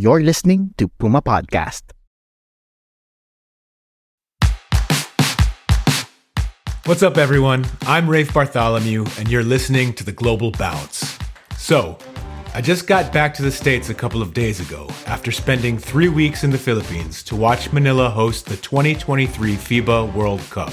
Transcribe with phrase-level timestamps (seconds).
[0.00, 1.82] You're listening to Puma Podcast.
[6.86, 7.66] What's up, everyone?
[7.82, 11.18] I'm Rafe Bartholomew, and you're listening to the Global Bounce.
[11.58, 11.98] So,
[12.54, 16.08] I just got back to the States a couple of days ago after spending three
[16.08, 20.72] weeks in the Philippines to watch Manila host the 2023 FIBA World Cup.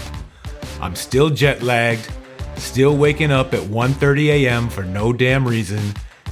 [0.79, 2.09] I'm still jet lagged,
[2.55, 4.69] still waking up at 1:30 a.m.
[4.69, 5.81] for no damn reason,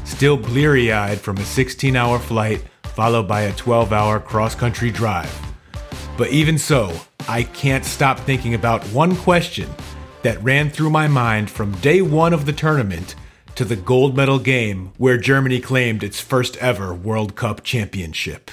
[0.06, 2.64] still bleary-eyed from a 16-hour flight
[2.96, 5.34] followed by a 12-hour cross-country drive.
[6.18, 9.70] But even so, I can't stop thinking about one question
[10.24, 13.16] that ran through my mind from day 1 of the tournament
[13.56, 18.52] to the gold medal game where Germany claimed its first ever World Cup championship.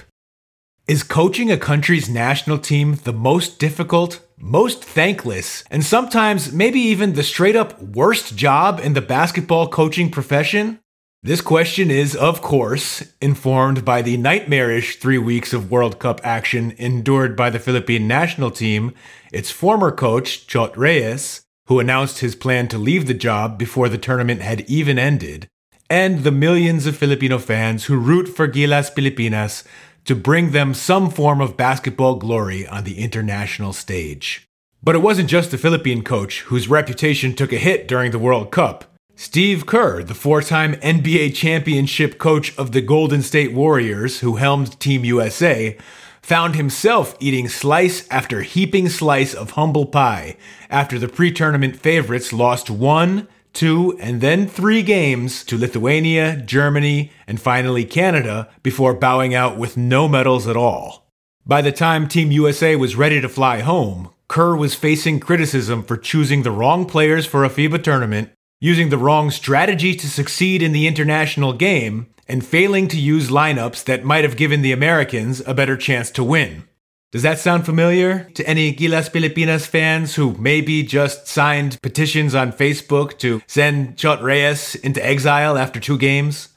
[0.89, 7.13] Is coaching a country's national team the most difficult, most thankless, and sometimes maybe even
[7.13, 10.81] the straight up worst job in the basketball coaching profession?
[11.25, 16.75] This question is, of course, informed by the nightmarish three weeks of World Cup action
[16.79, 18.93] endured by the Philippine national team,
[19.33, 23.99] its former coach, Chot Reyes, who announced his plan to leave the job before the
[23.99, 25.47] tournament had even ended,
[25.89, 29.63] and the millions of Filipino fans who root for Gilas Pilipinas
[30.05, 34.49] to bring them some form of basketball glory on the international stage.
[34.83, 38.51] But it wasn't just the Philippine coach whose reputation took a hit during the World
[38.51, 38.92] Cup.
[39.25, 44.81] Steve Kerr, the four time NBA championship coach of the Golden State Warriors, who helmed
[44.81, 45.79] Team USA,
[46.21, 50.37] found himself eating slice after heaping slice of humble pie
[50.69, 57.13] after the pre tournament favorites lost one, two, and then three games to Lithuania, Germany,
[57.25, 61.07] and finally Canada before bowing out with no medals at all.
[61.47, 65.97] By the time Team USA was ready to fly home, Kerr was facing criticism for
[65.97, 70.71] choosing the wrong players for a FIBA tournament using the wrong strategy to succeed in
[70.71, 75.53] the international game, and failing to use lineups that might have given the Americans a
[75.53, 76.63] better chance to win.
[77.11, 82.53] Does that sound familiar to any Gilas Pilipinas fans who maybe just signed petitions on
[82.53, 86.51] Facebook to send Chot Reyes into exile after two games?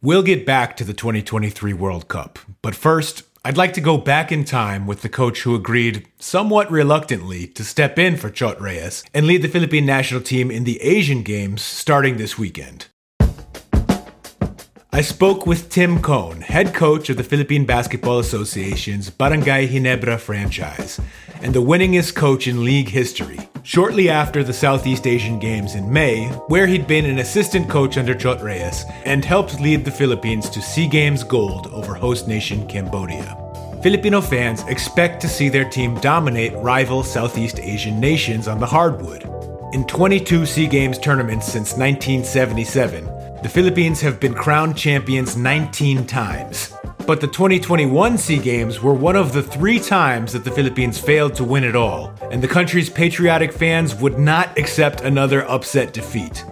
[0.00, 4.30] We'll get back to the 2023 World Cup, but first, I'd like to go back
[4.30, 9.02] in time with the coach who agreed, somewhat reluctantly, to step in for Chot Reyes
[9.14, 12.88] and lead the Philippine national team in the Asian Games starting this weekend.
[14.92, 21.00] I spoke with Tim Cone, head coach of the Philippine Basketball Association's Barangay Ginebra franchise,
[21.42, 26.28] and the winningest coach in league history, shortly after the Southeast Asian Games in May,
[26.48, 30.62] where he'd been an assistant coach under Chot Reyes and helped lead the Philippines to
[30.62, 33.36] SEA Games gold over host nation Cambodia.
[33.82, 39.24] Filipino fans expect to see their team dominate rival Southeast Asian nations on the hardwood.
[39.72, 43.04] In 22 SEA Games tournaments since 1977,
[43.42, 46.74] the Philippines have been crowned champions 19 times.
[47.10, 51.34] But the 2021 SEA Games were one of the three times that the Philippines failed
[51.34, 56.44] to win it all, and the country's patriotic fans would not accept another upset defeat.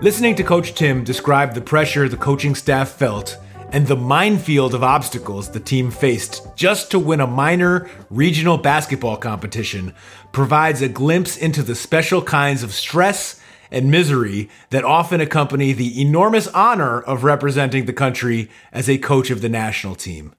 [0.00, 3.36] Listening to Coach Tim describe the pressure the coaching staff felt
[3.72, 9.18] and the minefield of obstacles the team faced just to win a minor regional basketball
[9.18, 9.92] competition
[10.32, 13.38] provides a glimpse into the special kinds of stress
[13.76, 19.30] and misery that often accompany the enormous honor of representing the country as a coach
[19.30, 20.34] of the national team.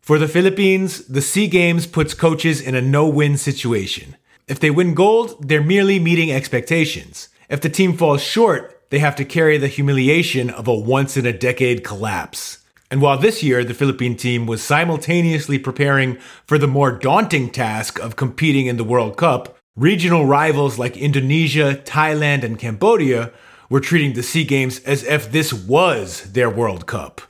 [0.00, 4.16] For the Philippines, the SEA Games puts coaches in a no win situation.
[4.46, 7.28] If they win gold, they're merely meeting expectations.
[7.50, 11.26] If the team falls short, they have to carry the humiliation of a once in
[11.26, 12.58] a decade collapse.
[12.90, 16.16] And while this year the Philippine team was simultaneously preparing
[16.46, 21.80] for the more daunting task of competing in the World Cup, Regional rivals like Indonesia,
[21.84, 23.30] Thailand, and Cambodia
[23.70, 27.20] were treating the SEA Games as if this was their World Cup.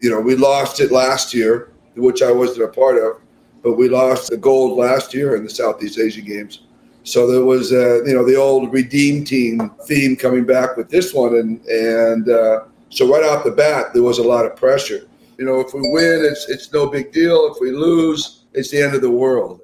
[0.00, 3.20] You know, we lost it last year, which I wasn't a part of,
[3.62, 6.62] but we lost the gold last year in the Southeast Asian Games.
[7.02, 11.12] So there was, uh, you know, the old redeem team theme coming back with this
[11.12, 15.06] one, and and uh, so right off the bat there was a lot of pressure.
[15.36, 17.52] You know, if we win, it's it's no big deal.
[17.52, 19.60] If we lose, it's the end of the world.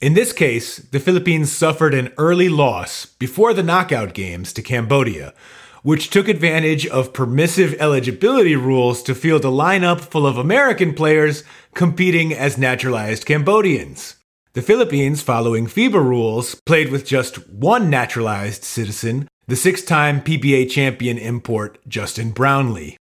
[0.00, 5.34] In this case, the Philippines suffered an early loss before the knockout games to Cambodia,
[5.82, 11.42] which took advantage of permissive eligibility rules to field a lineup full of American players
[11.74, 14.14] competing as naturalized Cambodians.
[14.52, 20.70] The Philippines, following FIBA rules, played with just one naturalized citizen, the six time PBA
[20.70, 22.96] champion import Justin Brownlee.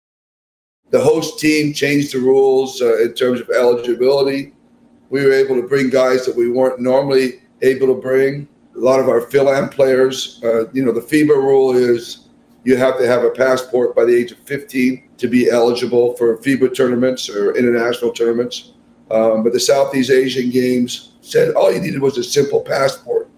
[0.92, 4.54] The host team changed the rules uh, in terms of eligibility
[5.10, 8.48] we were able to bring guys that we weren't normally able to bring.
[8.76, 12.28] A lot of our fill-in players, uh, you know, the FIBA rule is
[12.64, 16.36] you have to have a passport by the age of 15 to be eligible for
[16.38, 18.72] FIBA tournaments or international tournaments.
[19.10, 23.28] Um, but the Southeast Asian Games said all you needed was a simple passport.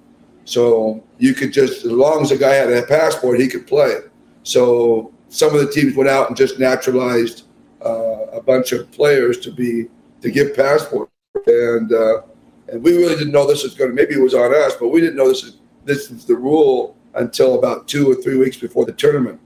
[0.45, 3.99] So you could just, as long as a guy had a passport, he could play.
[4.45, 7.45] So some of the teams went out and just naturalized
[7.85, 9.89] uh, a bunch of players to be
[10.23, 11.13] to give passports
[11.47, 12.23] and uh,
[12.69, 13.97] and we really didn't know this was going to.
[13.97, 16.97] Maybe it was on us, but we didn't know this is this is the rule
[17.15, 19.41] until about two or three weeks before the tournament.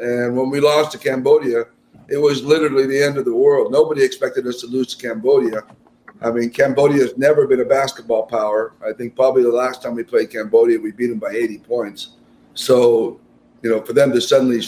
[0.00, 1.64] And when we lost to Cambodia,
[2.08, 3.72] it was literally the end of the world.
[3.72, 5.62] Nobody expected us to lose to Cambodia.
[6.20, 8.74] I mean, Cambodia has never been a basketball power.
[8.86, 12.10] I think probably the last time we played Cambodia, we beat them by 80 points.
[12.54, 13.20] So,
[13.62, 14.62] you know, for them to suddenly,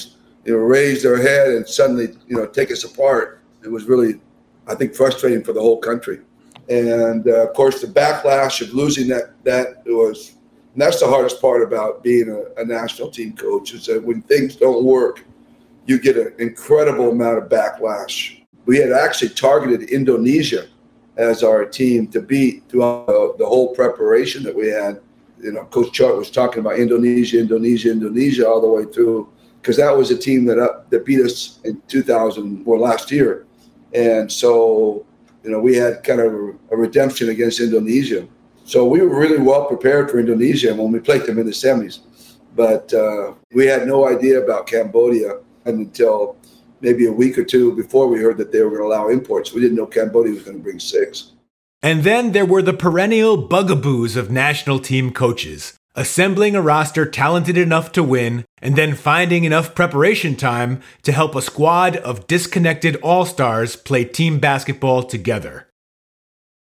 [0.44, 4.20] you know, raise their head and suddenly, you know, take us apart, it was really,
[4.66, 6.20] I think, frustrating for the whole country
[6.68, 10.36] and uh, of course the backlash of losing that that was
[10.76, 14.56] that's the hardest part about being a, a, national team coach is that when things
[14.56, 15.24] don't work
[15.86, 18.40] you get an incredible amount of backlash.
[18.64, 20.68] We had actually targeted indonesia
[21.16, 25.00] as our team to beat throughout the, the whole preparation that we had.
[25.40, 29.28] You know coach Chot was talking about indonesia indonesia indonesia all the way through
[29.60, 33.46] because that was a team that that beat us in 2000 or last year.
[33.92, 35.06] And so
[35.44, 36.32] you know, we had kind of
[36.70, 38.26] a redemption against Indonesia.
[38.64, 42.00] So we were really well prepared for Indonesia when we played them in the semis.
[42.56, 46.36] But uh, we had no idea about Cambodia until
[46.80, 49.52] maybe a week or two before we heard that they were going to allow imports.
[49.52, 51.32] We didn't know Cambodia was going to bring six.
[51.82, 57.56] And then there were the perennial bugaboos of national team coaches assembling a roster talented
[57.56, 62.96] enough to win, and then finding enough preparation time to help a squad of disconnected
[62.96, 65.68] all stars play team basketball together.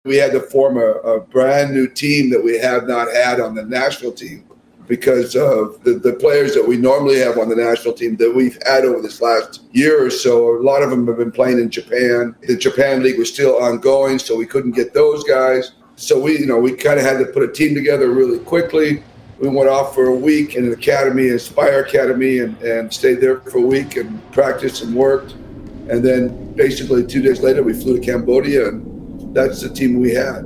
[0.05, 3.55] We had to form a, a, brand new team that we have not had on
[3.55, 4.44] the national team
[4.88, 8.58] because of the, the players that we normally have on the national team that we've
[8.67, 10.56] had over this last year or so.
[10.56, 12.35] A lot of them have been playing in Japan.
[12.43, 15.70] The Japan League was still ongoing, so we couldn't get those guys.
[15.94, 19.05] So we, you know, we kind of had to put a team together really quickly
[19.42, 23.40] we went off for a week in an academy, Aspire Academy, and, and stayed there
[23.40, 25.32] for a week and practiced and worked.
[25.90, 30.14] And then basically two days later, we flew to Cambodia, and that's the team we
[30.14, 30.44] had.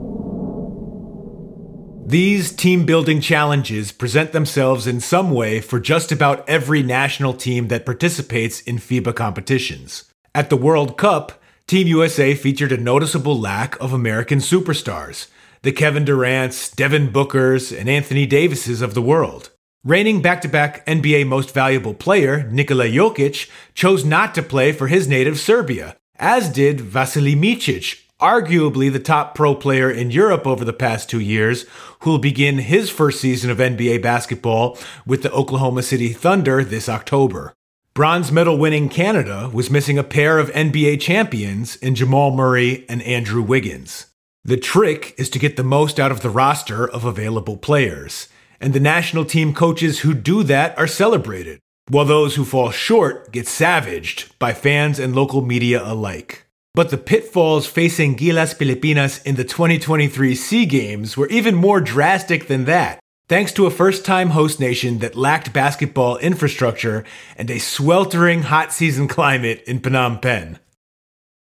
[2.08, 7.68] These team building challenges present themselves in some way for just about every national team
[7.68, 10.04] that participates in FIBA competitions.
[10.34, 15.26] At the World Cup, Team USA featured a noticeable lack of American superstars
[15.66, 19.50] the Kevin Durant's, Devin Booker's, and Anthony Davis's of the world.
[19.82, 24.86] Reigning back to back NBA Most Valuable Player, Nikola Jokic, chose not to play for
[24.86, 30.64] his native Serbia, as did Vasilije Micic, arguably the top pro player in Europe over
[30.64, 31.66] the past two years,
[32.02, 37.54] who'll begin his first season of NBA basketball with the Oklahoma City Thunder this October.
[37.92, 43.02] Bronze medal winning Canada was missing a pair of NBA champions in Jamal Murray and
[43.02, 44.06] Andrew Wiggins.
[44.46, 48.28] The trick is to get the most out of the roster of available players,
[48.60, 53.32] and the national team coaches who do that are celebrated, while those who fall short
[53.32, 56.46] get savaged by fans and local media alike.
[56.76, 62.46] But the pitfalls facing Gilas Pilipinas in the 2023 SEA Games were even more drastic
[62.46, 67.02] than that, thanks to a first time host nation that lacked basketball infrastructure
[67.36, 70.60] and a sweltering hot season climate in Phnom Penh.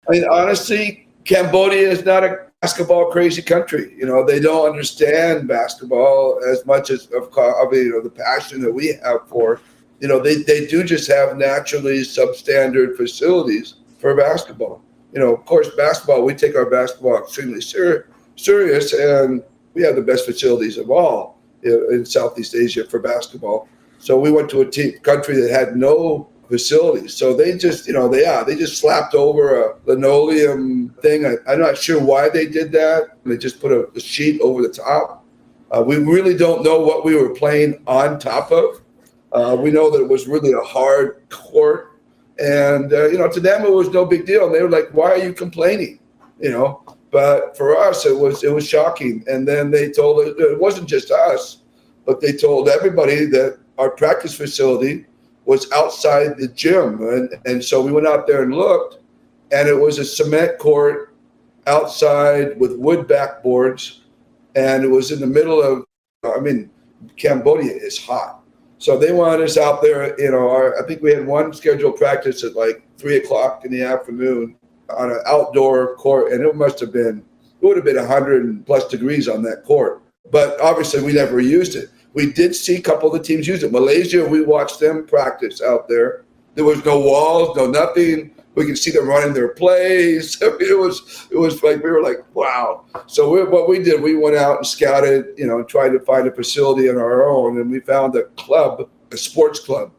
[0.05, 3.93] I mean, honestly, Cambodia is not a basketball crazy country.
[3.97, 8.61] You know, they don't understand basketball as much as of, of you know the passion
[8.61, 9.61] that we have for.
[10.01, 14.81] You know, they, they do just have naturally substandard facilities for basketball.
[15.13, 19.41] You know, of course, basketball, we take our basketball extremely ser- serious, and
[19.73, 23.67] we have the best facilities of all in Southeast Asia for basketball.
[23.99, 27.13] So we went to a team, country that had no facilities.
[27.13, 31.25] So they just, you know, they yeah, they just slapped over a linoleum thing.
[31.25, 33.17] I, am not sure why they did that.
[33.23, 35.25] They just put a, a sheet over the top.
[35.71, 38.81] Uh, we really don't know what we were playing on top of.
[39.31, 41.91] Uh, we know that it was really a hard court,
[42.39, 44.47] and uh, you know, to them it was no big deal.
[44.47, 45.99] And they were like, "Why are you complaining?"
[46.39, 49.23] You know, But for us, it was it was shocking.
[49.27, 51.59] And then they told us it wasn't just us,
[52.05, 55.05] but they told everybody that our practice facility
[55.49, 58.99] was outside the gym, and and so we went out there and looked,
[59.51, 61.15] and it was a cement court
[61.65, 64.01] outside with wood backboards,
[64.55, 65.83] and it was in the middle of.
[66.23, 66.69] I mean,
[67.17, 68.43] Cambodia is hot.
[68.77, 71.97] So they wanted us out there, you know, our, I think we had one scheduled
[71.97, 74.55] practice at like three o'clock in the afternoon
[74.95, 77.23] on an outdoor court, and it must have been,
[77.61, 80.01] it would have been 100 plus degrees on that court.
[80.31, 81.89] But obviously, we never used it.
[82.13, 83.71] We did see a couple of the teams use it.
[83.71, 86.25] Malaysia, we watched them practice out there.
[86.55, 88.31] There was no walls, no nothing.
[88.55, 90.37] We could see them running their plays.
[90.41, 92.85] it was it was like we were like, wow.
[93.07, 96.27] So we, what we did, we went out and scouted, you know, tried to find
[96.27, 99.91] a facility on our own, and we found a club, a sports club,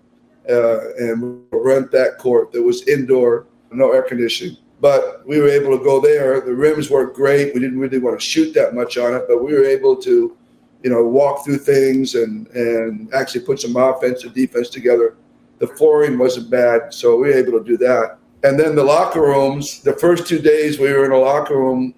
[0.49, 4.57] uh, and we rent that court that was indoor, no air conditioning.
[4.81, 6.41] But we were able to go there.
[6.41, 7.55] The rims worked great.
[7.55, 10.37] We didn't really want to shoot that much on it, but we were able to,
[10.83, 15.17] you know, walk through things and and actually put some offense and defense together.
[15.59, 18.19] The flooring wasn't bad, so we were able to do that.
[18.43, 21.95] And then the locker rooms, the first two days we were in a locker room,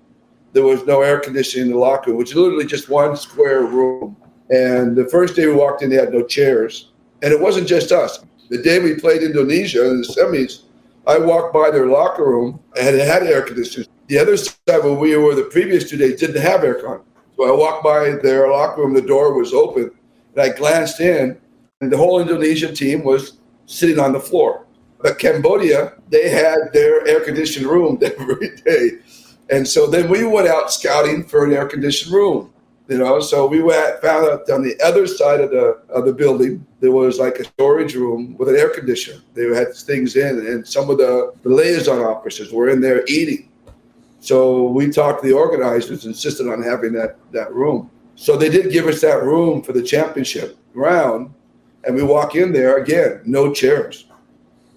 [0.52, 3.62] there was no air conditioning in the locker room, which is literally just one square
[3.62, 4.16] room.
[4.50, 6.90] And the first day we walked in, they had no chairs.
[7.22, 8.24] And it wasn't just us.
[8.50, 10.64] The day we played Indonesia in the semis,
[11.06, 13.88] I walked by their locker room and it had air conditioning.
[14.08, 17.02] The other side where we were the previous two days didn't have aircon.
[17.02, 17.11] So
[17.44, 19.90] I walked by their locker room, the door was open,
[20.34, 21.38] and I glanced in,
[21.80, 24.66] and the whole Indonesian team was sitting on the floor.
[25.00, 28.98] But Cambodia, they had their air conditioned room every day.
[29.50, 32.52] And so then we went out scouting for an air conditioned room.
[32.88, 36.12] You know, so we went found out on the other side of the of the
[36.12, 39.22] building there was like a storage room with an air conditioner.
[39.34, 43.48] They had things in, and some of the, the liaison officers were in there eating.
[44.22, 47.90] So we talked to the organizers, insisted on having that that room.
[48.14, 51.34] So they did give us that room for the championship round,
[51.82, 54.06] and we walk in there again, no chairs.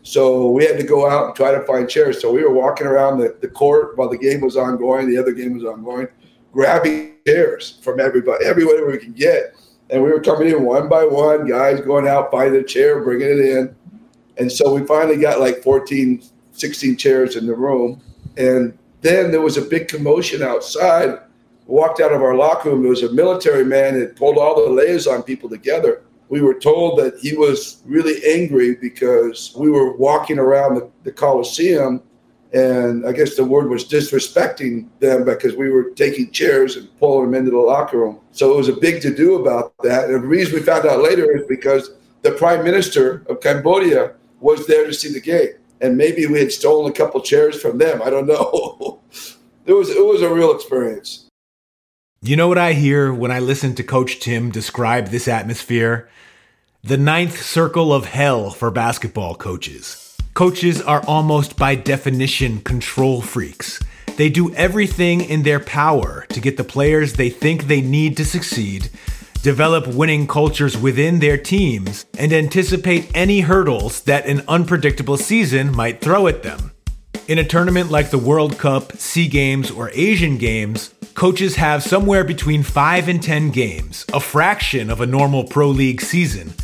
[0.02, 2.20] So we had to go out and try to find chairs.
[2.22, 5.32] So we were walking around the, the court while the game was ongoing, the other
[5.32, 6.08] game was ongoing,
[6.52, 9.54] grabbing chairs from everybody, everywhere we could get.
[9.92, 13.30] And we were coming in one by one, guys going out, finding a chair, bringing
[13.30, 13.76] it in.
[14.38, 18.02] And so we finally got like 14, 16 chairs in the room.
[18.38, 18.76] And
[19.06, 21.20] then there was a big commotion outside.
[21.68, 22.82] Walked out of our locker room.
[22.82, 27.00] There was a military man that pulled all the liaison people together we were told
[27.00, 32.02] that he was really angry because we were walking around the, the Coliseum
[32.54, 37.32] and I guess the word was disrespecting them because we were taking chairs and pulling
[37.32, 38.20] them into the locker room.
[38.32, 40.06] So it was a big to do about that.
[40.06, 44.66] And the reason we found out later is because the prime minister of Cambodia was
[44.68, 45.50] there to see the game.
[45.82, 48.02] And maybe we had stolen a couple chairs from them.
[48.02, 49.02] I don't know.
[49.66, 51.28] it was it was a real experience.
[52.22, 56.10] You know what I hear when I listen to Coach Tim describe this atmosphere?
[56.84, 60.18] The ninth circle of hell for basketball coaches.
[60.34, 63.80] Coaches are almost by definition control freaks.
[64.18, 68.26] They do everything in their power to get the players they think they need to
[68.26, 68.90] succeed,
[69.46, 76.02] develop winning cultures within their teams, and anticipate any hurdles that an unpredictable season might
[76.02, 76.72] throw at them.
[77.28, 82.24] In a tournament like the World Cup, SEA Games, or Asian Games, coaches have somewhere
[82.24, 86.56] between 5 and 10 games, a fraction of a normal Pro League season,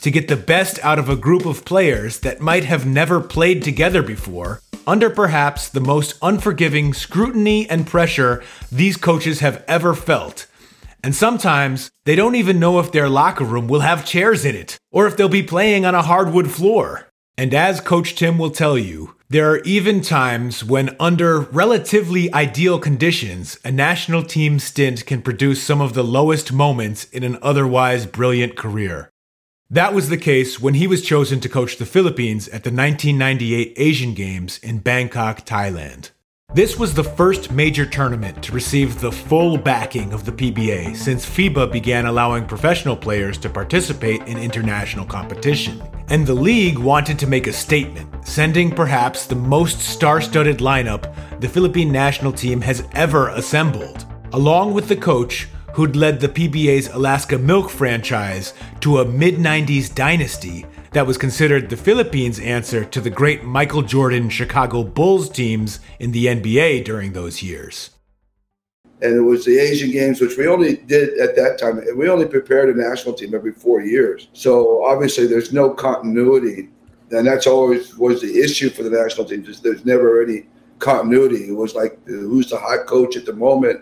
[0.00, 3.62] to get the best out of a group of players that might have never played
[3.62, 10.46] together before, under perhaps the most unforgiving scrutiny and pressure these coaches have ever felt.
[11.04, 14.78] And sometimes they don't even know if their locker room will have chairs in it,
[14.90, 17.08] or if they'll be playing on a hardwood floor.
[17.36, 22.78] And as Coach Tim will tell you, there are even times when, under relatively ideal
[22.78, 28.04] conditions, a national team stint can produce some of the lowest moments in an otherwise
[28.04, 29.10] brilliant career.
[29.70, 33.72] That was the case when he was chosen to coach the Philippines at the 1998
[33.78, 36.10] Asian Games in Bangkok, Thailand.
[36.54, 41.24] This was the first major tournament to receive the full backing of the PBA since
[41.24, 45.82] FIBA began allowing professional players to participate in international competition.
[46.08, 51.14] And the league wanted to make a statement, sending perhaps the most star studded lineup
[51.40, 56.88] the Philippine national team has ever assembled, along with the coach who'd led the PBA's
[56.88, 63.00] Alaska Milk franchise to a mid 90s dynasty that was considered the Philippines' answer to
[63.00, 67.90] the great Michael Jordan Chicago Bulls teams in the NBA during those years.
[69.00, 71.82] And it was the Asian Games, which we only did at that time.
[71.96, 74.28] We only prepared a national team every four years.
[74.32, 76.68] So obviously, there's no continuity.
[77.10, 79.48] And that's always was the issue for the national teams.
[79.48, 80.46] Is there's never any
[80.78, 81.48] continuity.
[81.48, 83.80] It was like who's the hot coach at the moment,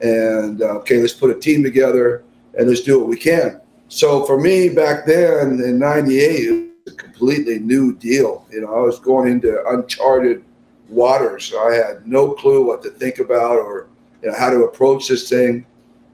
[0.00, 2.24] and uh, okay, let's put a team together
[2.56, 3.60] and let's do what we can.
[3.88, 8.46] So for me back then in '98, it was a completely new deal.
[8.50, 10.44] You know, I was going into uncharted
[10.88, 11.52] waters.
[11.58, 13.88] I had no clue what to think about or
[14.22, 15.66] you know, how to approach this thing.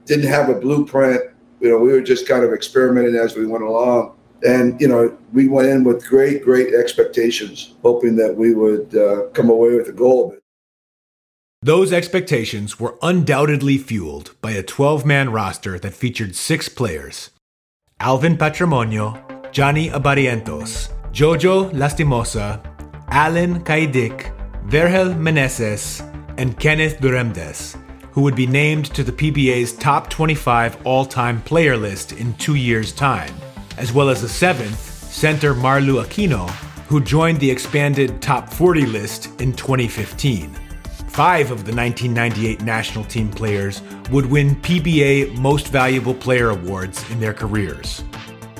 [0.05, 1.21] Didn't have a blueprint.
[1.59, 4.15] You know, we were just kind of experimenting as we went along.
[4.45, 9.27] And, you know, we went in with great, great expectations, hoping that we would uh,
[9.33, 10.35] come away with a gold.
[11.61, 17.31] Those expectations were undoubtedly fueled by a 12 man roster that featured six players
[18.01, 19.17] Alvin Patrimonio,
[19.53, 22.59] Johnny Abarientos, Jojo Lastimosa,
[23.09, 24.33] Allan Caidic,
[24.67, 26.01] Vergel Meneses,
[26.37, 27.77] and Kenneth Duremdes,
[28.11, 32.55] who would be named to the PBA's top 25 all time player list in two
[32.55, 33.33] years' time,
[33.77, 36.49] as well as a seventh, center Marlu Aquino,
[36.87, 40.53] who joined the expanded top 40 list in 2015.
[41.15, 43.81] Five of the 1998 national team players
[44.11, 48.03] would win PBA Most Valuable Player awards in their careers.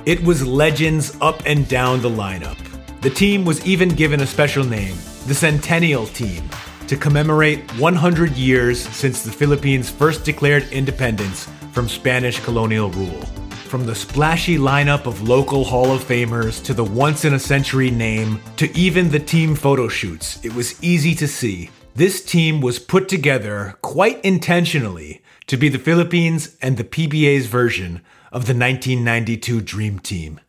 [0.05, 2.57] It was legends up and down the lineup.
[3.01, 4.95] The team was even given a special name,
[5.27, 6.49] the Centennial Team,
[6.87, 13.21] to commemorate 100 years since the Philippines first declared independence from Spanish colonial rule.
[13.67, 17.91] From the splashy lineup of local Hall of Famers to the once in a century
[17.91, 22.77] name to even the team photo shoots, it was easy to see this team was
[22.77, 29.61] put together quite intentionally to be the Philippines and the PBA's version of the 1992
[29.61, 30.41] Dream Team.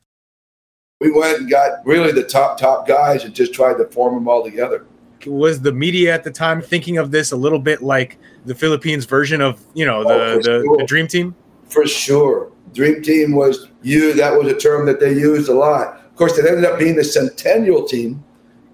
[1.00, 4.28] We went and got really the top, top guys and just tried to form them
[4.28, 4.86] all together
[5.26, 9.04] was the media at the time thinking of this a little bit like the Philippines
[9.04, 10.76] version of you know the, oh, the, sure.
[10.78, 11.34] the, dream team?
[11.68, 14.14] For sure, dream team was you.
[14.14, 15.96] That was a term that they used a lot.
[15.96, 18.22] Of course, it ended up being the centennial team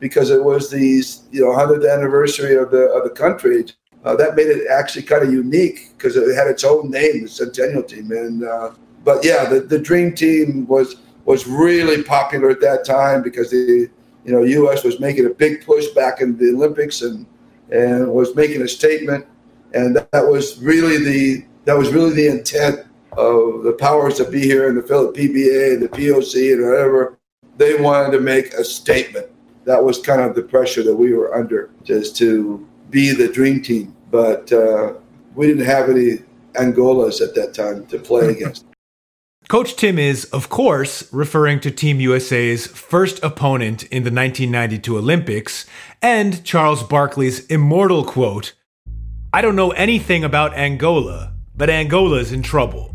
[0.03, 3.65] because it was the you know hundredth anniversary of the of the country.
[4.05, 7.29] Uh, that made it actually kind of unique because it had its own name, the
[7.29, 8.11] centennial team.
[8.11, 8.73] And uh,
[9.05, 13.89] but yeah, the, the dream team was was really popular at that time because the
[14.25, 14.85] you know, U.S.
[14.85, 17.27] was making a big push back in the Olympics and
[17.71, 19.25] and was making a statement,
[19.73, 22.81] and that was really the that was really the intent
[23.13, 27.19] of the powers that be here in the Philip PBA and the POC and whatever.
[27.57, 29.27] They wanted to make a statement.
[29.65, 33.63] That was kind of the pressure that we were under, just to be the dream
[33.63, 33.97] team.
[34.11, 34.95] But uh,
[35.35, 36.23] we didn't have any
[36.55, 38.65] Angolas at that time to play against.
[39.49, 45.67] Coach Tim is, of course, referring to Team USA's first opponent in the 1992 Olympics
[46.01, 48.55] and Charles Barkley's immortal quote
[49.35, 52.95] I don't know anything about Angola, but Angola's in trouble.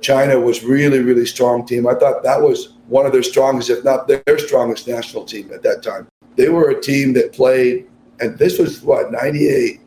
[0.00, 1.86] China was really, really strong team.
[1.86, 5.62] I thought that was one of their strongest, if not their strongest national team at
[5.62, 6.08] that time.
[6.36, 7.86] They were a team that played
[8.20, 9.80] and this was what 98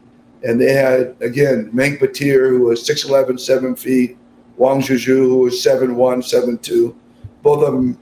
[0.44, 4.18] and they had again Mengke Bateer who was 6'11 7 feet
[4.58, 6.96] Wang Zhizhi who was 7'1 7'2
[7.44, 7.98] both of them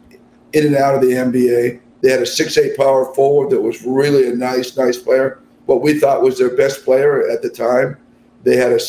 [0.54, 4.30] in and out of the NBA they had a 6'8 power forward that was really
[4.30, 7.97] a nice nice player what we thought was their best player at the time.
[8.43, 8.80] They had a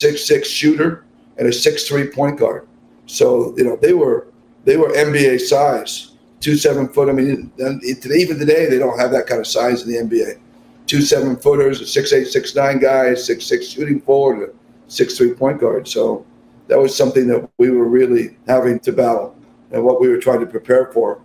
[0.00, 1.04] 6'6 shooter
[1.38, 2.66] and a 6'3 point guard
[3.06, 4.26] so you know they were
[4.64, 7.08] they were NBA size two seven foot.
[7.08, 10.38] I mean, even today they don't have that kind of size in the NBA
[10.86, 15.16] two seven footers, a six eight, six nine guy, six six shooting forward, a six
[15.16, 15.88] three point guard.
[15.88, 16.26] So
[16.68, 19.36] that was something that we were really having to battle
[19.70, 21.22] and what we were trying to prepare for.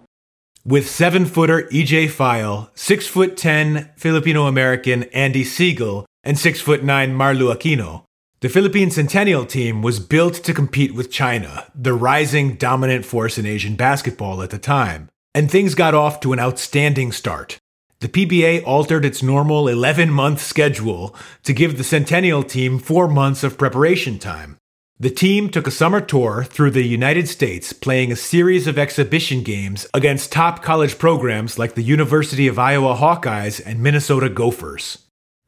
[0.66, 6.84] With seven footer EJ Feihl, six foot ten Filipino American Andy Seigle, and six foot
[6.84, 8.04] nine Marlu Aquino,
[8.40, 13.48] The Philippine Centennial team was built to compete with China, the rising dominant force in
[13.48, 17.58] Asian basketball at the time, and things got off to an outstanding start.
[18.00, 23.44] The PBA altered its normal 11 month schedule to give the Centennial team four months
[23.44, 24.58] of preparation time.
[25.00, 29.42] The team took a summer tour through the United States, playing a series of exhibition
[29.42, 35.07] games against top college programs like the University of Iowa Hawkeyes and Minnesota Gophers.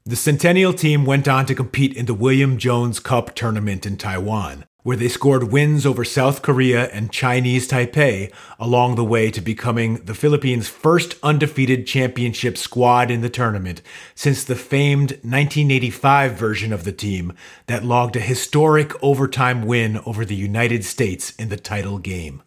[0.10, 4.66] The Centennial team went on to compete in the William Jones Cup tournament in Taiwan,
[4.82, 9.98] where they scored wins over South Korea and Chinese Taipei along the way to becoming
[9.98, 13.84] the Philippines' first undefeated championship squad in the tournament
[14.16, 17.32] since the famed 1985 version of the team
[17.68, 22.42] that logged a historic overtime win over the United States in the title game.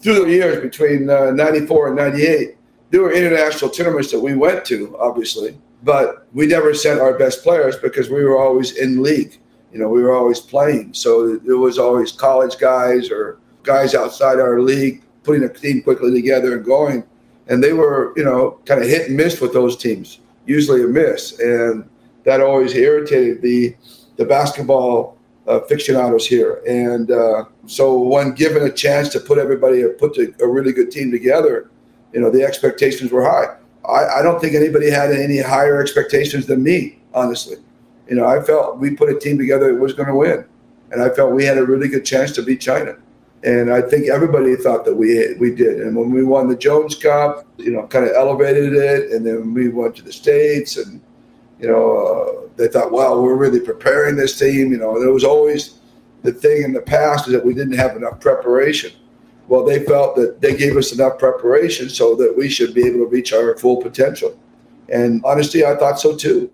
[0.00, 2.56] Through the years between uh, 94 and 98,
[2.90, 7.42] there were international tournaments that we went to, obviously, but we never sent our best
[7.42, 9.38] players because we were always in league
[9.72, 10.92] you know, we were always playing.
[10.92, 16.12] So it was always college guys or guys outside our league putting a team quickly
[16.12, 17.04] together and going.
[17.48, 20.86] And they were, you know, kind of hit and miss with those teams, usually a
[20.86, 21.38] miss.
[21.40, 21.88] And
[22.24, 23.74] that always irritated the
[24.16, 25.16] the basketball
[25.48, 26.62] uh, aficionados here.
[26.68, 31.10] And uh, so when given a chance to put everybody, put a really good team
[31.10, 31.70] together,
[32.12, 33.56] you know, the expectations were high.
[33.88, 37.56] I, I don't think anybody had any higher expectations than me, honestly
[38.12, 40.44] you know, I felt we put a team together that was going to win,
[40.90, 42.96] and I felt we had a really good chance to beat China.
[43.44, 45.80] And I think everybody thought that we we did.
[45.80, 49.54] And when we won the Jones Cup, you know, kind of elevated it, and then
[49.54, 51.00] we went to the states, and
[51.58, 54.72] you know, uh, they thought, wow, we're really preparing this team.
[54.72, 55.78] You know, there was always
[56.22, 58.92] the thing in the past is that we didn't have enough preparation.
[59.52, 63.00] Well, they felt that they gave us enough preparation so that we should be able
[63.00, 64.34] to reach our full potential.
[64.88, 66.50] And honestly, I thought so too.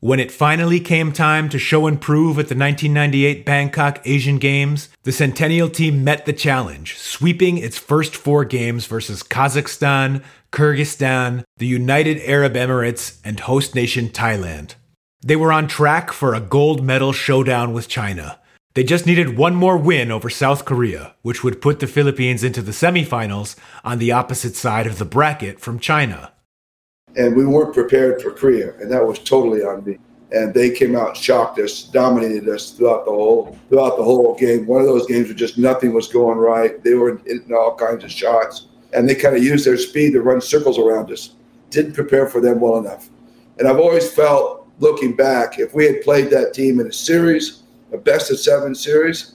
[0.00, 4.90] When it finally came time to show and prove at the 1998 Bangkok Asian Games,
[5.04, 10.22] the Centennial team met the challenge, sweeping its first four games versus Kazakhstan,
[10.52, 14.74] Kyrgyzstan, the United Arab Emirates, and host nation Thailand.
[15.22, 18.38] They were on track for a gold medal showdown with China.
[18.74, 22.62] They just needed one more win over South Korea, which would put the Philippines into
[22.62, 26.32] the semifinals on the opposite side of the bracket from China
[27.16, 29.98] and we weren't prepared for Korea, and that was totally on me.
[30.30, 34.66] And they came out shocked us, dominated us throughout the whole throughout the whole game.
[34.66, 36.82] One of those games where just nothing was going right.
[36.82, 40.22] They were hitting all kinds of shots, and they kind of used their speed to
[40.22, 41.34] run circles around us.
[41.68, 43.10] Didn't prepare for them well enough.
[43.58, 47.61] And I've always felt, looking back, if we had played that team in a series,
[47.92, 49.34] a best of seven series,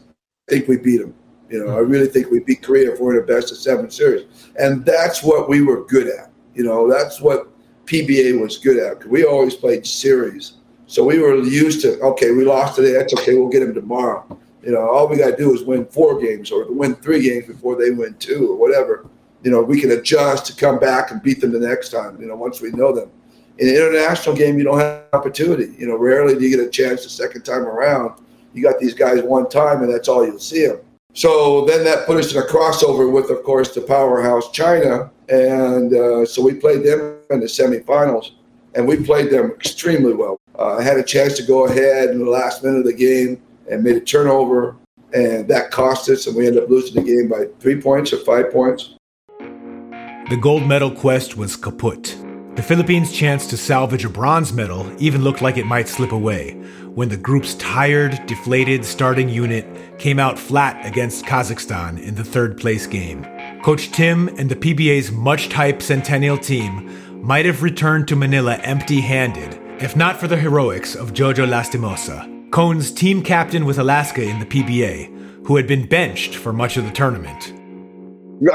[0.50, 1.13] I think we beat them.
[1.50, 1.89] You know, I hmm.
[1.89, 4.26] really think we beat Korea if we're in a best of seven series,
[4.60, 6.32] and that's what we were good at.
[6.56, 7.50] You know, that's what
[7.86, 9.06] PBA was good at.
[9.08, 10.54] We always played series.
[10.88, 12.93] So we were used to, okay, we lost today.
[12.93, 13.36] That's okay.
[13.36, 14.26] We'll get them tomorrow.
[14.63, 17.46] You know, all we got to do is win four games or win three games
[17.48, 19.06] before they win two or whatever.
[19.43, 22.28] You know, we can adjust to come back and beat them the next time, you
[22.28, 23.12] know, once we know them.
[23.60, 25.74] In an international game, you don't have opportunity.
[25.78, 28.20] You know, rarely do you get a chance the second time around.
[28.58, 30.80] You got these guys one time, and that's all you'll see them.
[31.13, 35.12] So then that put us in a crossover with, of course, the powerhouse China.
[35.30, 38.32] And uh, so we played them in the semifinals,
[38.74, 40.39] and we played them extremely well.
[40.58, 43.39] Uh, I had a chance to go ahead in the last minute of the game
[43.70, 44.76] and made a turnover,
[45.13, 48.17] and that cost us, and we ended up losing the game by three points or
[48.17, 48.96] five points.
[49.39, 52.17] The gold medal quest was kaput.
[52.56, 56.60] The Philippines' chance to salvage a bronze medal even looked like it might slip away
[56.98, 59.68] when the group's tired, deflated starting unit
[60.00, 63.24] came out flat against Kazakhstan in the third place game.
[63.62, 69.00] Coach Tim and the PBA's much hyped Centennial team might have returned to Manila empty
[69.00, 74.40] handed, if not for the heroics of Jojo Lastimosa, Cone's team captain with Alaska in
[74.40, 77.54] the PBA, who had been benched for much of the tournament.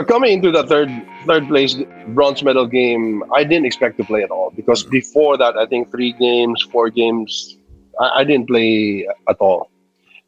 [0.08, 0.90] Coming into the third
[1.26, 1.76] third place
[2.08, 5.92] bronze medal game, I didn't expect to play at all because before that, I think
[5.92, 7.56] three games, four games,
[8.00, 9.70] I, I didn't play at all.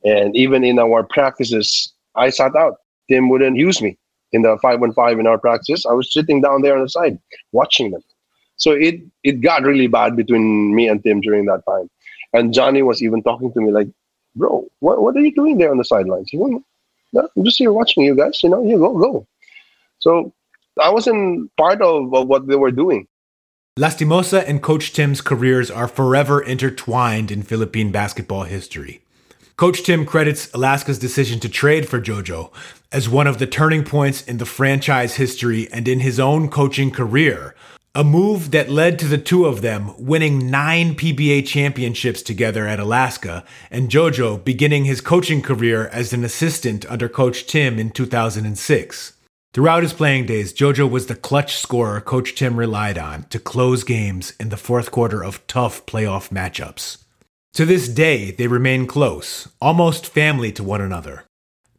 [0.05, 2.77] And even in our practices, I sat out.
[3.09, 3.97] Tim wouldn't use me
[4.33, 5.87] in the five one five in our practice.
[5.87, 7.19] I was sitting down there on the side
[7.53, 8.03] watching them.
[8.57, 11.91] So it it got really bad between me and Tim during that time.
[12.33, 13.89] And Johnny was even talking to me like,
[14.37, 16.63] "Bro, what what are you doing there on the sidelines?" No,
[17.37, 18.43] I'm just here watching you guys.
[18.43, 19.27] You know, you go go.
[19.99, 20.33] So
[20.81, 23.07] I wasn't part of, of what they were doing.
[23.77, 29.03] Lastimosa and Coach Tim's careers are forever intertwined in Philippine basketball history.
[29.57, 32.53] Coach Tim credits Alaska's decision to trade for JoJo
[32.93, 36.93] as one of the turning points in the franchise history and in his own coaching
[36.93, 37.57] career,
[37.97, 42.79] a move that led to the two of them winning nine PBA championships together at
[42.79, 49.15] Alaska, and JoJo beginning his coaching career as an assistant under Coach Tim in 2006.
[49.55, 53.85] Throughout his playing days, JoJo was the clutch scorer Coach Tim relied on to close
[53.85, 57.05] games in the fourth quarter of tough playoff matchups.
[57.53, 61.25] To this day, they remain close, almost family to one another.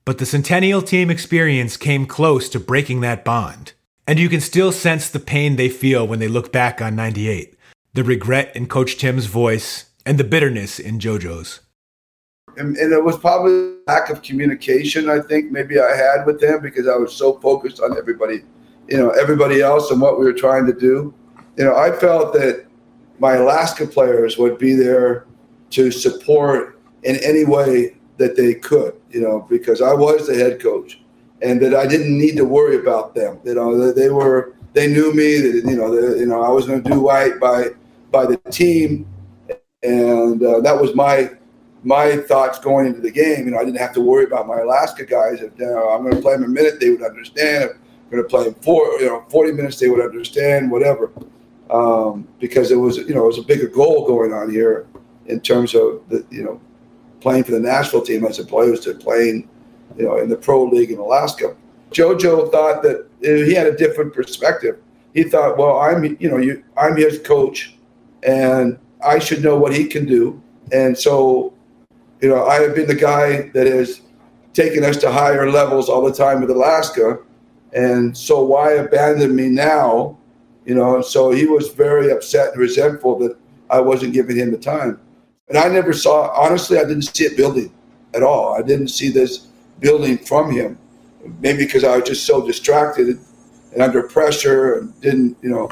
[0.06, 3.74] But the Centennial team experience came close to breaking that bond.
[4.08, 7.58] And you can still sense the pain they feel when they look back on 98,
[7.94, 11.60] the regret in Coach Tim's voice, and the bitterness in JoJo's.
[12.58, 16.62] And, and it was probably lack of communication, I think, maybe I had with them
[16.62, 18.44] because I was so focused on everybody,
[18.88, 21.14] you know, everybody else and what we were trying to do.
[21.58, 22.66] You know, I felt that
[23.20, 25.26] my Alaska players would be there
[25.72, 30.62] to support in any way that they could, you know, because I was the head
[30.62, 31.02] coach
[31.42, 33.40] and that I didn't need to worry about them.
[33.44, 35.38] You know, they were they knew me.
[35.40, 37.70] That you know, they, you know, I was going to do right by
[38.12, 39.08] by the team,
[39.84, 41.32] and uh, that was my
[41.86, 43.46] my thoughts going into the game.
[43.46, 45.42] You know, I didn't have to worry about my Alaska guys.
[45.42, 47.64] If you know, I'm going to play them a minute, they would understand.
[47.64, 50.70] If I'm going to play them four, you know, 40 minutes, they would understand.
[50.70, 51.12] Whatever,
[51.70, 54.88] um, because it was you know it was a bigger goal going on here
[55.28, 56.60] in terms of the you know
[57.22, 59.50] playing for the national team as opposed to playing
[59.98, 61.56] you know, in the pro league in Alaska.
[61.92, 64.78] JoJo thought that he had a different perspective.
[65.14, 67.76] He thought, well, I'm, you know, you, I'm his coach,
[68.24, 70.42] and I should know what he can do.
[70.72, 71.54] And so,
[72.26, 74.02] you know, I have been the guy that has
[74.56, 77.20] taken us to higher levels all the time with Alaska,
[77.72, 80.18] and so why abandon me now?
[80.66, 83.38] You know, so he was very upset and resentful that
[83.70, 85.00] I wasn't giving him the time.
[85.50, 87.72] And I never saw, honestly, I didn't see it building
[88.16, 88.56] at all.
[88.56, 90.80] I didn't see this building from him.
[91.42, 93.20] Maybe because I was just so distracted
[93.72, 95.70] and under pressure and didn't, you know,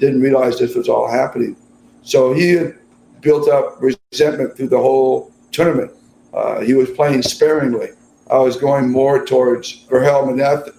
[0.00, 1.54] didn't realize this was all happening.
[2.02, 2.76] So he had
[3.20, 5.92] built up resentment through the whole tournament.
[6.34, 7.90] Uh, he was playing sparingly.
[8.30, 10.24] I was going more towards Vergel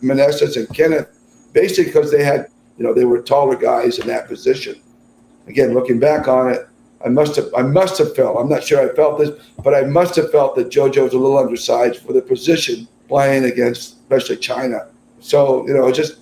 [0.01, 1.07] Meneses and Kenneth,
[1.53, 4.81] basically because they had, you know, they were taller guys in that position.
[5.47, 6.67] Again, looking back on it,
[7.05, 9.31] I must have I must have felt I'm not sure I felt this,
[9.63, 13.43] but I must have felt that JoJo was a little undersized for the position playing
[13.43, 14.87] against especially China.
[15.19, 16.19] So you know, just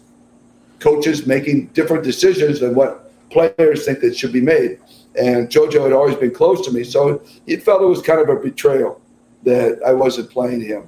[0.79, 4.79] coaches making different decisions than what players think that should be made.
[5.19, 8.29] And JoJo had always been close to me, so he felt it was kind of
[8.29, 9.01] a betrayal
[9.43, 10.87] that I wasn't playing him.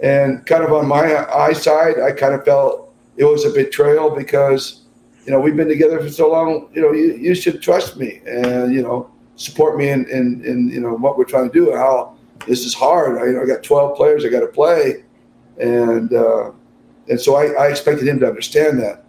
[0.00, 4.10] And kind of on my eye side, I kind of felt it was a betrayal
[4.10, 4.82] because
[5.24, 6.68] you know we've been together for so long.
[6.74, 10.68] You know, you, you should trust me, and you know support me in, in, in
[10.68, 13.18] you know what we're trying to do and how this is hard.
[13.18, 15.04] I, you know, I got 12 players I got to play,
[15.58, 16.50] and uh,
[17.08, 19.03] and so I, I expected him to understand that.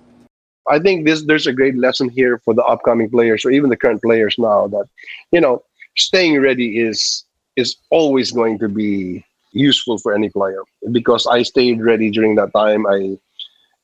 [0.69, 3.77] I think this there's a great lesson here for the upcoming players or even the
[3.77, 4.87] current players now that
[5.31, 5.63] you know
[5.97, 7.25] staying ready is
[7.55, 12.53] is always going to be useful for any player because I stayed ready during that
[12.53, 12.85] time.
[12.85, 13.17] I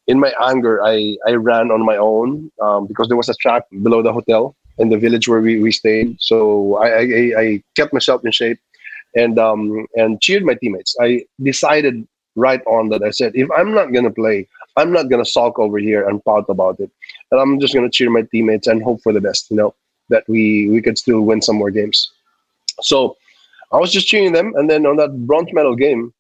[0.08, 3.64] in my anger I I ran on my own um, because there was a track
[3.82, 6.18] below the hotel in the village where we, we stayed.
[6.20, 8.60] So I, I, I kept myself in shape
[9.16, 10.96] and um, and cheered my teammates.
[11.02, 15.26] I decided right on that I said, if I'm not gonna play, I'm not gonna
[15.26, 16.90] sulk over here and pout about it.
[17.32, 19.74] And I'm just gonna cheer my teammates and hope for the best, you know,
[20.10, 22.12] that we we could still win some more games.
[22.82, 23.18] So
[23.72, 26.14] I was just cheering them, and then on that bronze medal game,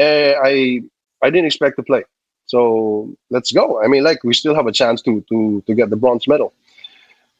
[0.00, 0.82] uh, I
[1.22, 2.04] I didn't expect to play.
[2.46, 3.82] So let's go.
[3.82, 6.52] I mean, like we still have a chance to to to get the bronze medal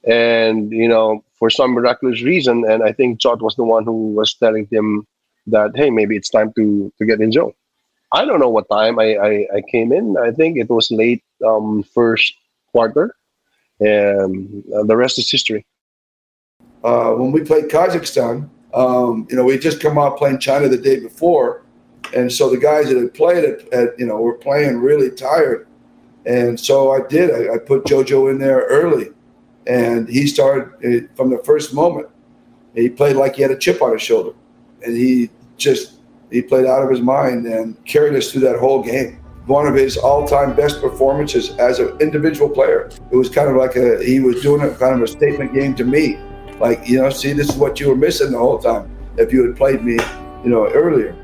[0.06, 4.12] and you know for some miraculous reason and i think Chot was the one who
[4.12, 5.04] was telling him
[5.48, 7.54] that hey maybe it's time to to get in Joe.
[8.12, 10.16] I don't know what time i i, I came in.
[10.16, 12.34] I think it was late um first
[12.72, 13.14] quarter
[13.80, 15.64] and uh, the rest is history.
[16.82, 20.76] Uh, when we played kazakhstan um, you know we just come out playing china the
[20.76, 21.62] day before
[22.14, 25.66] and so the guys that had played it at, you know were playing really tired.
[26.26, 27.30] And so i did.
[27.30, 29.08] I, I put jojo in there early
[29.66, 32.08] and he started eh, from the first moment.
[32.74, 34.34] He played like he had a chip on his shoulder,
[34.84, 35.97] and he just
[36.30, 39.20] he played out of his mind and carried us through that whole game.
[39.46, 42.90] One of his all-time best performances as an individual player.
[43.10, 45.74] It was kind of like a he was doing a kind of a statement game
[45.76, 46.18] to me,
[46.60, 49.46] like you know, see, this is what you were missing the whole time if you
[49.46, 49.94] had played me,
[50.44, 51.16] you know, earlier.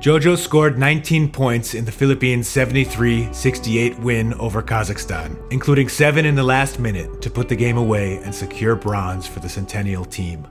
[0.00, 6.36] Jojo scored 19 points in the Philippines' 73 68 win over Kazakhstan, including seven in
[6.36, 10.46] the last minute to put the game away and secure bronze for the Centennial team.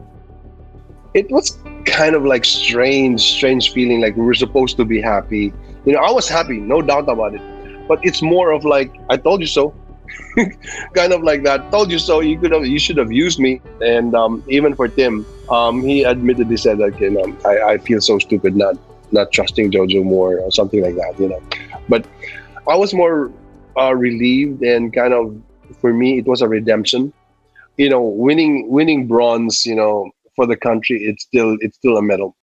[1.17, 5.51] It was kind of like strange, strange feeling like we were supposed to be happy.
[5.83, 7.41] You know, I was happy, no doubt about it.
[7.87, 9.73] But it's more of like, I told you so.
[10.93, 11.71] kind of like that.
[11.71, 12.19] Told you so.
[12.19, 13.61] You could have, you should have used me.
[13.81, 17.99] And um, even for Tim, um, he admittedly said that you know I, I feel
[18.01, 18.75] so stupid not
[19.11, 21.19] not trusting Jojo more or something like that.
[21.19, 21.41] You know,
[21.89, 22.05] but
[22.67, 23.31] I was more
[23.77, 25.35] uh, relieved and kind of
[25.81, 27.11] for me it was a redemption.
[27.77, 29.65] You know, winning winning bronze.
[29.65, 32.37] You know, for the country, it's still it's still a medal.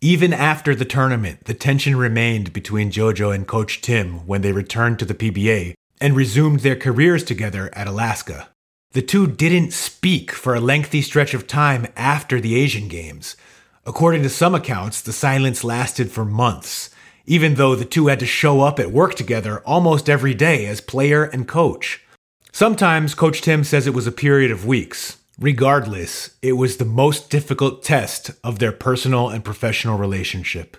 [0.00, 4.98] Even after the tournament, the tension remained between Jojo and Coach Tim when they returned
[4.98, 8.48] to the PBA and resumed their careers together at Alaska.
[8.90, 13.36] The two didn't speak for a lengthy stretch of time after the Asian Games.
[13.86, 16.90] According to some accounts, the silence lasted for months,
[17.24, 20.80] even though the two had to show up at work together almost every day as
[20.80, 22.02] player and coach.
[22.50, 27.30] Sometimes Coach Tim says it was a period of weeks, Regardless, it was the most
[27.30, 30.76] difficult test of their personal and professional relationship.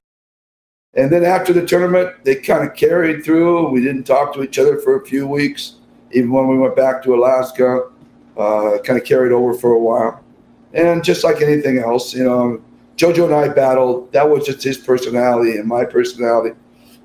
[0.94, 3.70] And then after the tournament, they kind of carried through.
[3.70, 5.76] We didn't talk to each other for a few weeks,
[6.12, 7.90] even when we went back to Alaska.
[8.38, 10.24] Uh, kind of carried over for a while.
[10.74, 12.64] And just like anything else, you know,
[12.98, 14.12] JoJo and I battled.
[14.12, 16.56] That was just his personality and my personality.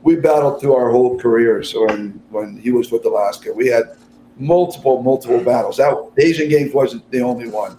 [0.02, 1.62] We battled through our whole career.
[1.62, 3.96] So when, when he was with Alaska, we had
[4.38, 5.77] multiple, multiple battles.
[5.77, 7.77] That Asian Games wasn't the only one,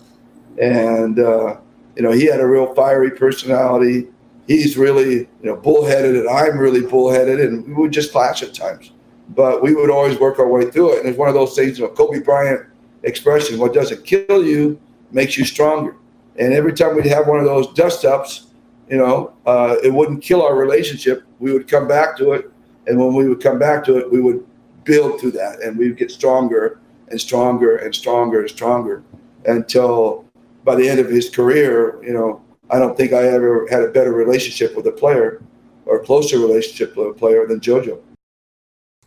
[0.59, 1.57] and uh,
[1.95, 4.07] you know he had a real fiery personality.
[4.47, 8.53] He's really you know bullheaded, and I'm really bullheaded, and we would just clash at
[8.53, 8.91] times.
[9.35, 11.79] But we would always work our way through it, and it's one of those things.
[11.79, 12.65] You know, Kobe Bryant
[13.03, 14.79] expression: "What doesn't kill you
[15.11, 15.95] makes you stronger."
[16.37, 18.47] And every time we'd have one of those dust ups,
[18.89, 21.23] you know, uh, it wouldn't kill our relationship.
[21.39, 22.49] We would come back to it,
[22.87, 24.43] and when we would come back to it, we would
[24.89, 29.03] build through that and we get stronger and stronger and stronger and stronger
[29.45, 30.25] until
[30.63, 33.91] by the end of his career, you know, I don't think I ever had a
[33.91, 35.43] better relationship with a player
[35.85, 37.99] or closer relationship with a player than JoJo.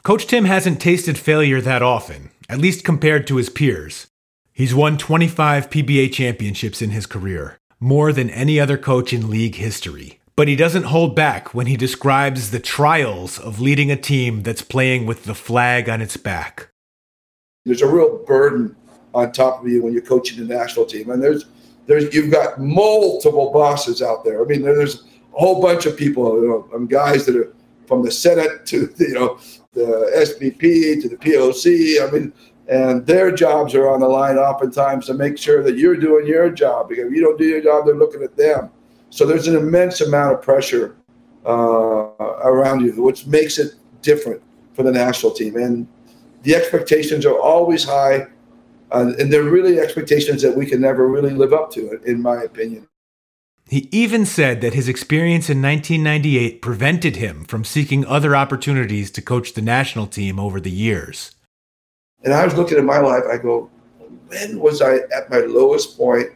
[0.05, 4.07] Coach Tim hasn't tasted failure that often, at least compared to his peers.
[4.53, 9.57] He's won 25 PBA championships in his career, more than any other coach in league
[9.57, 10.21] history.
[10.35, 14.63] But he doesn't hold back when he describes the trials of leading a team that's
[14.63, 16.71] playing with the flag on its back.
[17.65, 18.75] There's a real burden
[19.15, 21.45] on top of you when you're coaching the national team, and there's
[21.87, 24.43] there's you've got multiple bosses out there.
[24.43, 27.55] I mean, there's a whole bunch of people, you know, um, guys that are
[27.87, 29.39] from the Senate to the, you know
[29.73, 32.07] the SBP to the POC.
[32.07, 32.33] I mean,
[32.69, 36.51] and their jobs are on the line oftentimes to make sure that you're doing your
[36.51, 38.71] job because if you don't do your job, they're looking at them.
[39.13, 40.97] So there's an immense amount of pressure
[41.45, 45.57] uh, around you, which makes it different for the national team.
[45.57, 45.87] And
[46.45, 48.29] the expectations are always high,
[48.91, 52.43] uh, and they're really expectations that we can never really live up to, in my
[52.43, 52.89] opinion.
[53.69, 59.21] He even said that his experience in 1998 prevented him from seeking other opportunities to
[59.21, 61.33] coach the national team over the years.
[62.25, 63.71] And I was looking at my life, I go,
[64.29, 66.31] when was I at my lowest point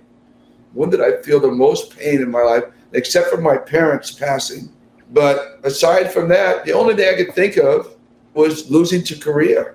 [0.72, 4.70] when did I feel the most pain in my life, except for my parents passing?
[5.12, 7.96] But aside from that, the only thing I could think of
[8.34, 9.74] was losing to Korea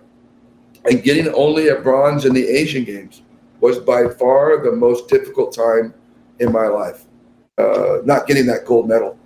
[0.86, 3.22] and getting only a bronze in the Asian Games
[3.60, 5.94] was by far the most difficult time
[6.40, 7.06] in my life.
[7.58, 9.18] Uh, not getting that gold medal,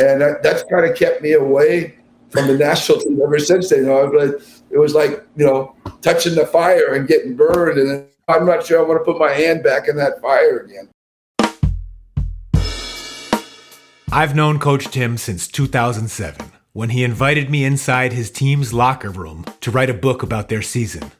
[0.00, 1.96] and that, that's kind of kept me away
[2.30, 3.80] from the national team ever since then.
[3.80, 8.44] You know, it was like you know touching the fire and getting burned, and I'm
[8.44, 10.88] not sure I want to put my hand back in that fire again.
[14.12, 19.44] I've known Coach Tim since 2007, when he invited me inside his team's locker room
[19.60, 21.10] to write a book about their season.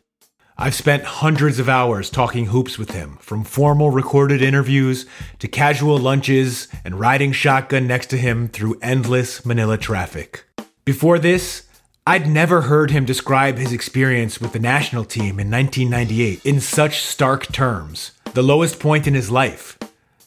[0.57, 5.05] I've spent hundreds of hours talking hoops with him, from formal recorded interviews
[5.40, 10.44] to casual lunches and riding shotgun next to him through endless Manila traffic.
[10.85, 11.64] Before this,
[12.07, 17.03] I'd never heard him describe his experience with the national team in 1998 in such
[17.03, 18.12] stark terms.
[18.33, 19.77] The lowest point in his life.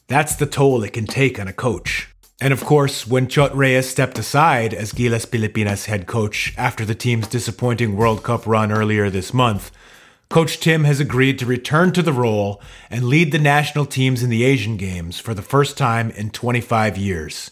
[0.07, 2.08] That's the toll it can take on a coach.
[2.41, 6.95] And of course, when Chot Reyes stepped aside as Gilas Pilipinas head coach after the
[6.95, 9.71] team's disappointing World Cup run earlier this month,
[10.29, 14.29] Coach Tim has agreed to return to the role and lead the national teams in
[14.29, 17.51] the Asian Games for the first time in 25 years.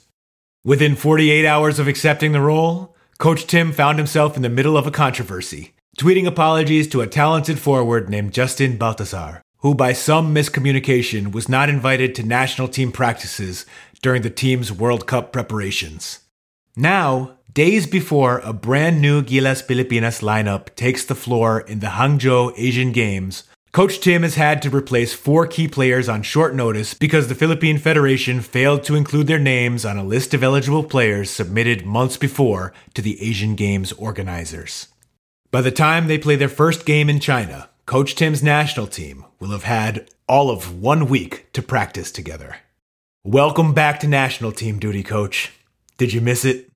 [0.64, 4.86] Within 48 hours of accepting the role, Coach Tim found himself in the middle of
[4.86, 11.32] a controversy, tweeting apologies to a talented forward named Justin Baltazar, who by some miscommunication
[11.32, 13.66] was not invited to national team practices
[14.02, 16.20] during the team's World Cup preparations.
[16.76, 22.54] Now, days before a brand new Gilas Pilipinas lineup takes the floor in the Hangzhou
[22.56, 23.44] Asian Games,
[23.74, 27.78] Coach Tim has had to replace four key players on short notice because the Philippine
[27.78, 32.74] Federation failed to include their names on a list of eligible players submitted months before
[32.94, 34.88] to the Asian Games organizers.
[35.52, 39.52] By the time they play their first game in China, Coach Tim's national team will
[39.52, 42.58] have had all of one week to practice together.
[43.24, 45.54] Welcome back to national team duty, Coach.
[45.98, 46.70] Did you miss it?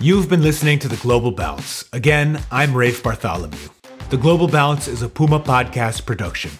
[0.00, 1.84] You've been listening to The Global Bounce.
[1.92, 3.68] Again, I'm Rafe Bartholomew.
[4.08, 6.52] The Global Bounce is a Puma podcast production.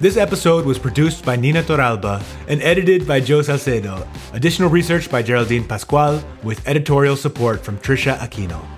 [0.00, 4.08] This episode was produced by Nina Toralba and edited by Joe Salcedo.
[4.32, 8.77] Additional research by Geraldine Pascual with editorial support from Trisha Aquino.